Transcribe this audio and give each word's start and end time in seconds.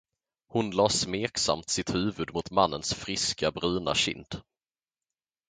Hon 0.47 0.71
lade 0.71 0.93
smeksamt 0.93 1.69
sitt 1.69 1.93
huvud 1.95 2.33
mot 2.33 2.49
mannens 2.51 2.93
friska, 2.93 3.51
bruna 3.51 3.93
kind. 3.95 4.41